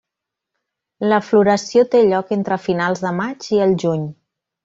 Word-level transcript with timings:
La 1.11 1.19
floració 1.25 1.83
té 1.91 2.01
lloc 2.07 2.33
entre 2.37 2.59
finals 2.65 3.05
de 3.05 3.13
maig 3.21 3.51
i 3.59 3.63
el 3.69 3.77
juny. 3.85 4.09